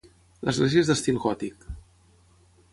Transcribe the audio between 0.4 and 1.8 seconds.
L'església és d'estil gòtic.